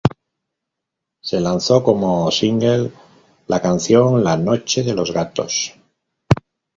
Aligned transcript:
Se 1.23 1.39
lanzó 1.39 1.83
como 1.83 2.31
single 2.31 2.91
la 3.45 3.61
canción 3.61 4.23
""La 4.23 4.35
noche 4.35 4.81
de 4.81 4.95
los 4.95 5.13
gatos"". 5.13 5.75